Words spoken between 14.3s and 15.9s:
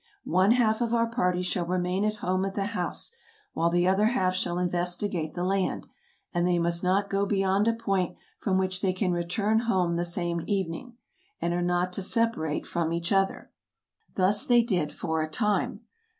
they did for a time.